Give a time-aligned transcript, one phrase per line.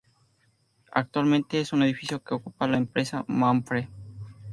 [0.91, 3.87] Actualmente es un edificio que ocupa la empresa Mapfre.